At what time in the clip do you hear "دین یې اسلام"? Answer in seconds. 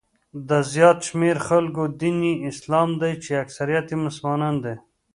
2.01-2.89